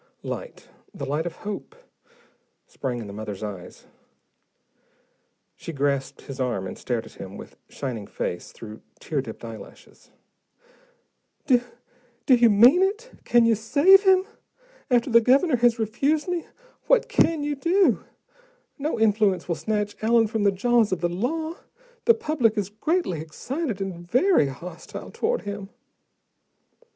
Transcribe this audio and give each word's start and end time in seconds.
Light, 0.23 0.67
the 0.95 1.05
light 1.05 1.27
of 1.27 1.35
hope, 1.45 1.75
sprang 2.65 2.97
in 3.01 3.05
the 3.05 3.13
mother's 3.13 3.43
eyes. 3.43 3.85
She 5.55 5.71
grasped 5.71 6.21
his 6.21 6.39
arm 6.39 6.65
and 6.65 6.75
stared 6.75 7.05
at 7.05 7.13
him 7.21 7.37
with 7.37 7.55
shining 7.69 8.07
face, 8.07 8.51
through 8.51 8.81
tear 8.99 9.21
dipped 9.21 9.45
eyelashes. 9.45 10.09
"Do 11.45 11.61
do 12.25 12.33
you 12.33 12.49
mean 12.49 12.81
it? 12.81 13.11
Can 13.25 13.45
you 13.45 13.53
save 13.53 14.01
him? 14.01 14.25
After 14.89 15.11
the 15.11 15.21
Governor 15.21 15.57
has 15.57 15.77
refused 15.77 16.27
me? 16.27 16.47
What 16.87 17.07
can 17.07 17.43
you 17.43 17.53
do? 17.55 18.03
No 18.79 18.99
influence 18.99 19.47
will 19.47 19.53
snatch 19.53 19.95
Allen 20.01 20.25
from 20.25 20.41
the 20.45 20.51
jaws 20.51 20.91
of 20.91 21.01
the 21.01 21.09
law: 21.09 21.57
the 22.05 22.15
public 22.15 22.57
is 22.57 22.69
greatly 22.69 23.21
excited 23.21 23.79
and 23.79 23.93
very 24.09 24.47
hostile 24.47 25.11
toward 25.11 25.43
him." 25.43 25.69